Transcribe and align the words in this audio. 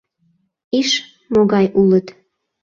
Иш, 0.79 0.89
могай 1.33 1.65
улыт... 1.79 2.07